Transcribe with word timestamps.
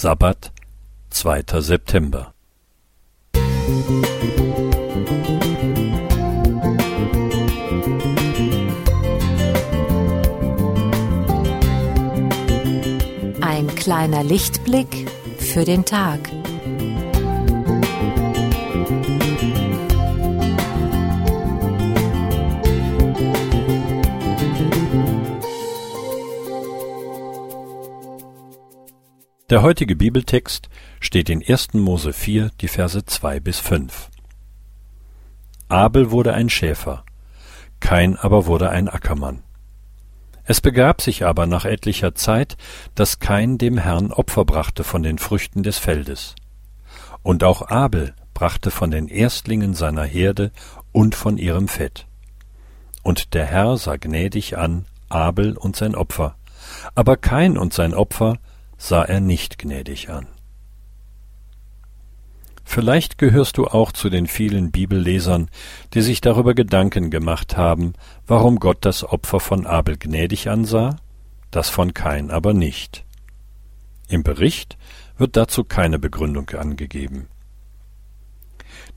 Sabbat, 0.00 0.52
2. 1.10 1.60
September. 1.60 2.32
Ein 13.40 13.66
kleiner 13.74 14.22
Lichtblick 14.22 15.10
für 15.36 15.64
den 15.64 15.84
Tag. 15.84 16.20
Der 29.50 29.62
heutige 29.62 29.96
Bibeltext 29.96 30.68
steht 31.00 31.30
in 31.30 31.42
1. 31.42 31.72
Mose 31.72 32.12
4, 32.12 32.50
die 32.60 32.68
Verse 32.68 33.02
2 33.02 33.40
bis 33.40 33.58
5. 33.58 34.10
Abel 35.68 36.10
wurde 36.10 36.34
ein 36.34 36.50
Schäfer, 36.50 37.02
Kain 37.80 38.18
aber 38.18 38.44
wurde 38.44 38.68
ein 38.68 38.90
Ackermann. 38.90 39.42
Es 40.44 40.60
begab 40.60 41.00
sich 41.00 41.24
aber 41.24 41.46
nach 41.46 41.64
etlicher 41.64 42.14
Zeit, 42.14 42.58
dass 42.94 43.20
Kain 43.20 43.56
dem 43.56 43.78
Herrn 43.78 44.12
Opfer 44.12 44.44
brachte 44.44 44.84
von 44.84 45.02
den 45.02 45.16
Früchten 45.16 45.62
des 45.62 45.78
Feldes. 45.78 46.34
Und 47.22 47.42
auch 47.42 47.70
Abel 47.70 48.14
brachte 48.34 48.70
von 48.70 48.90
den 48.90 49.08
Erstlingen 49.08 49.72
seiner 49.72 50.04
Herde 50.04 50.52
und 50.92 51.14
von 51.14 51.38
ihrem 51.38 51.68
Fett. 51.68 52.06
Und 53.02 53.32
der 53.32 53.46
Herr 53.46 53.78
sah 53.78 53.96
gnädig 53.96 54.58
an 54.58 54.84
Abel 55.08 55.56
und 55.56 55.74
sein 55.74 55.94
Opfer, 55.94 56.36
aber 56.94 57.16
Kain 57.16 57.56
und 57.56 57.72
sein 57.72 57.94
Opfer 57.94 58.36
sah 58.78 59.02
er 59.02 59.20
nicht 59.20 59.58
gnädig 59.58 60.08
an. 60.08 60.26
Vielleicht 62.64 63.18
gehörst 63.18 63.56
du 63.56 63.66
auch 63.66 63.92
zu 63.92 64.10
den 64.10 64.26
vielen 64.26 64.70
Bibellesern, 64.70 65.50
die 65.94 66.02
sich 66.02 66.20
darüber 66.20 66.54
Gedanken 66.54 67.10
gemacht 67.10 67.56
haben, 67.56 67.94
warum 68.26 68.60
Gott 68.60 68.78
das 68.82 69.04
Opfer 69.04 69.40
von 69.40 69.66
Abel 69.66 69.96
gnädig 69.96 70.48
ansah, 70.48 70.96
das 71.50 71.70
von 71.70 71.94
Kain 71.94 72.30
aber 72.30 72.52
nicht. 72.52 73.04
Im 74.08 74.22
Bericht 74.22 74.76
wird 75.16 75.36
dazu 75.36 75.64
keine 75.64 75.98
Begründung 75.98 76.50
angegeben. 76.50 77.28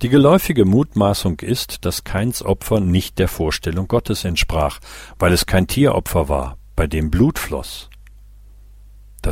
Die 0.01 0.09
geläufige 0.09 0.65
Mutmaßung 0.65 1.39
ist, 1.39 1.85
dass 1.85 2.03
Kains 2.03 2.43
Opfer 2.43 2.79
nicht 2.79 3.19
der 3.19 3.27
Vorstellung 3.27 3.87
Gottes 3.87 4.25
entsprach, 4.25 4.79
weil 5.19 5.31
es 5.31 5.45
kein 5.45 5.67
Tieropfer 5.67 6.27
war, 6.27 6.57
bei 6.75 6.87
dem 6.87 7.11
Blut 7.11 7.37
floss. 7.37 7.90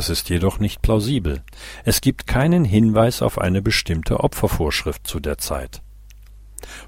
Das 0.00 0.08
ist 0.08 0.30
jedoch 0.30 0.60
nicht 0.60 0.80
plausibel. 0.80 1.42
Es 1.84 2.00
gibt 2.00 2.26
keinen 2.26 2.64
Hinweis 2.64 3.20
auf 3.20 3.38
eine 3.38 3.60
bestimmte 3.60 4.20
Opfervorschrift 4.20 5.06
zu 5.06 5.20
der 5.20 5.36
Zeit. 5.36 5.82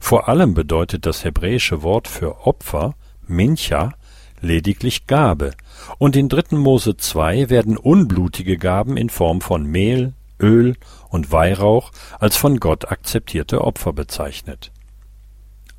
Vor 0.01 0.31
allem 0.31 0.55
bedeutet 0.55 1.05
das 1.05 1.23
hebräische 1.23 1.83
Wort 1.83 2.09
für 2.09 2.47
Opfer, 2.47 2.95
Mincha, 3.29 3.93
lediglich 4.41 5.07
Gabe, 5.07 5.53
und 5.99 6.17
in 6.17 6.31
3. 6.31 6.57
Mose 6.57 6.97
2 6.97 7.51
werden 7.51 7.77
unblutige 7.77 8.57
Gaben 8.57 8.97
in 8.97 9.11
Form 9.11 9.43
von 9.43 9.67
Mehl, 9.67 10.15
Öl 10.41 10.77
und 11.11 11.31
Weihrauch 11.31 11.93
als 12.19 12.39
von 12.39 12.61
Gott 12.61 12.91
akzeptierte 12.91 13.61
Opfer 13.61 13.93
bezeichnet. 13.93 14.73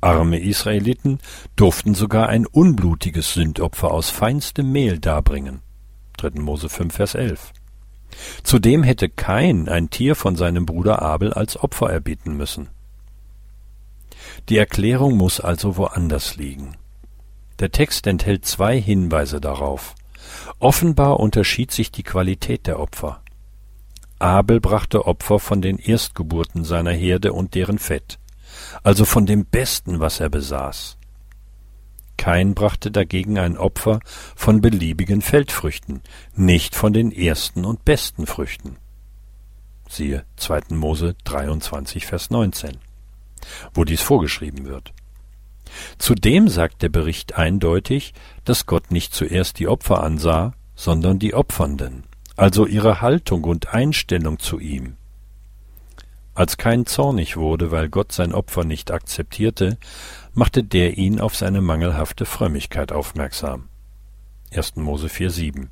Arme 0.00 0.38
Israeliten 0.38 1.18
durften 1.56 1.94
sogar 1.94 2.28
ein 2.28 2.46
unblutiges 2.46 3.34
Sündopfer 3.34 3.90
aus 3.90 4.08
feinstem 4.08 4.70
Mehl 4.70 5.00
darbringen. 5.00 5.62
3. 6.16 6.40
Mose 6.40 6.68
5, 6.68 6.94
Vers 6.94 7.14
11. 7.14 7.52
Zudem 8.42 8.82
hätte 8.82 9.08
Kain 9.08 9.68
ein 9.68 9.90
Tier 9.90 10.14
von 10.14 10.36
seinem 10.36 10.66
Bruder 10.66 11.02
Abel 11.02 11.32
als 11.32 11.56
Opfer 11.56 11.90
erbieten 11.90 12.36
müssen. 12.36 12.68
Die 14.48 14.58
Erklärung 14.58 15.16
muss 15.16 15.40
also 15.40 15.76
woanders 15.76 16.36
liegen. 16.36 16.76
Der 17.60 17.70
Text 17.70 18.06
enthält 18.06 18.44
zwei 18.44 18.80
Hinweise 18.80 19.40
darauf. 19.40 19.94
Offenbar 20.58 21.20
unterschied 21.20 21.70
sich 21.70 21.92
die 21.92 22.02
Qualität 22.02 22.66
der 22.66 22.80
Opfer. 22.80 23.20
Abel 24.18 24.60
brachte 24.60 25.06
Opfer 25.06 25.38
von 25.38 25.60
den 25.60 25.78
Erstgeburten 25.78 26.64
seiner 26.64 26.92
Herde 26.92 27.32
und 27.32 27.54
deren 27.54 27.78
Fett, 27.78 28.18
also 28.82 29.04
von 29.04 29.26
dem 29.26 29.44
Besten, 29.44 30.00
was 30.00 30.20
er 30.20 30.30
besaß. 30.30 30.96
Kain 32.16 32.54
brachte 32.54 32.90
dagegen 32.90 33.38
ein 33.38 33.56
Opfer 33.56 34.00
von 34.36 34.60
beliebigen 34.60 35.20
Feldfrüchten, 35.20 36.02
nicht 36.34 36.74
von 36.74 36.92
den 36.92 37.12
ersten 37.12 37.64
und 37.64 37.84
besten 37.84 38.26
Früchten. 38.26 38.76
Siehe 39.88 40.24
2. 40.36 40.62
Mose 40.70 41.14
23, 41.24 42.06
Vers 42.06 42.30
19, 42.30 42.78
wo 43.74 43.84
dies 43.84 44.00
vorgeschrieben 44.00 44.64
wird. 44.64 44.92
Zudem 45.98 46.48
sagt 46.48 46.82
der 46.82 46.88
Bericht 46.88 47.36
eindeutig, 47.36 48.14
dass 48.44 48.66
Gott 48.66 48.90
nicht 48.90 49.14
zuerst 49.14 49.58
die 49.58 49.68
Opfer 49.68 50.02
ansah, 50.02 50.54
sondern 50.74 51.18
die 51.18 51.34
Opfernden, 51.34 52.04
also 52.36 52.66
ihre 52.66 53.00
Haltung 53.00 53.44
und 53.44 53.72
Einstellung 53.74 54.38
zu 54.38 54.58
ihm. 54.58 54.96
Als 56.34 56.56
Kain 56.56 56.84
zornig 56.84 57.36
wurde, 57.36 57.70
weil 57.70 57.88
Gott 57.88 58.10
sein 58.10 58.32
Opfer 58.32 58.64
nicht 58.64 58.90
akzeptierte, 58.90 59.78
machte 60.32 60.64
der 60.64 60.98
ihn 60.98 61.20
auf 61.20 61.36
seine 61.36 61.60
mangelhafte 61.60 62.26
Frömmigkeit 62.26 62.90
aufmerksam. 62.90 63.68
1. 64.52 64.74
Mose 64.76 65.06
4,7 65.06 65.68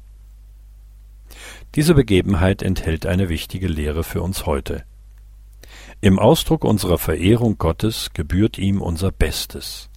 Diese 1.75 1.95
Begebenheit 1.95 2.63
enthält 2.63 3.07
eine 3.07 3.29
wichtige 3.29 3.67
Lehre 3.67 4.05
für 4.05 4.23
uns 4.23 4.47
heute. 4.47 4.85
Im 6.01 6.21
Ausdruck 6.21 6.65
unserer 6.65 6.99
Verehrung 6.99 7.59
Gottes 7.59 8.11
gebührt 8.13 8.57
ihm 8.57 8.81
unser 8.81 9.11
Bestes, 9.11 9.91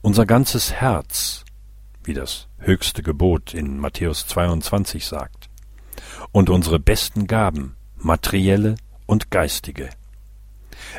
unser 0.00 0.26
ganzes 0.26 0.72
Herz, 0.72 1.44
wie 2.04 2.14
das 2.14 2.46
höchste 2.58 3.02
Gebot 3.02 3.52
in 3.52 3.78
Matthäus 3.78 4.28
22 4.28 5.06
sagt, 5.06 5.50
und 6.30 6.50
unsere 6.50 6.78
besten 6.78 7.26
Gaben, 7.26 7.74
materielle 7.96 8.76
und 9.06 9.32
geistige. 9.32 9.90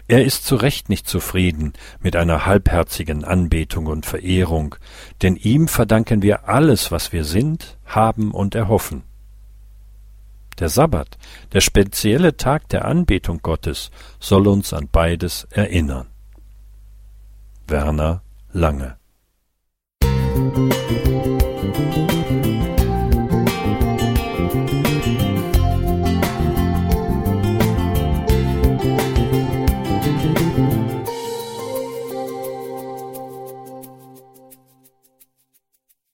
Er 0.07 0.23
ist 0.23 0.45
zu 0.45 0.55
Recht 0.55 0.89
nicht 0.89 1.07
zufrieden 1.07 1.73
mit 1.99 2.15
einer 2.15 2.45
halbherzigen 2.45 3.23
Anbetung 3.23 3.87
und 3.87 4.05
Verehrung, 4.05 4.75
denn 5.21 5.35
ihm 5.35 5.67
verdanken 5.67 6.21
wir 6.21 6.47
alles, 6.47 6.91
was 6.91 7.13
wir 7.13 7.23
sind, 7.23 7.77
haben 7.85 8.31
und 8.31 8.55
erhoffen. 8.55 9.03
Der 10.59 10.69
Sabbat, 10.69 11.17
der 11.53 11.61
spezielle 11.61 12.37
Tag 12.37 12.69
der 12.69 12.85
Anbetung 12.85 13.39
Gottes, 13.41 13.91
soll 14.19 14.47
uns 14.47 14.73
an 14.73 14.87
beides 14.91 15.47
erinnern. 15.51 16.07
Werner 17.67 18.21
Lange 18.53 18.97
Musik 20.35 21.24